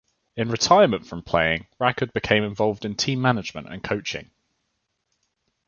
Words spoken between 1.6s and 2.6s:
Rackard became